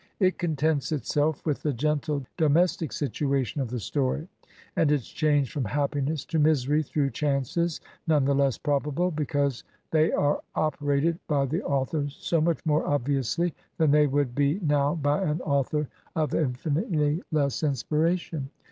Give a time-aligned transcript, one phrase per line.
[0.19, 4.27] It contents itsdf with the gentle domestic situation of the story
[4.75, 10.11] and its change from happiness to misery through chances none the less probable because they
[10.11, 15.21] are operated by the author so much more obviously than they would be now by
[15.21, 18.49] an author of infinitely less inspiration.